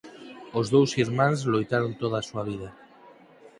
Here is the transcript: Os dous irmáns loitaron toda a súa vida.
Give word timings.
Os 0.59 0.67
dous 0.75 0.91
irmáns 1.05 1.39
loitaron 1.53 1.91
toda 2.01 2.15
a 2.19 2.27
súa 2.29 2.43
vida. 2.49 2.69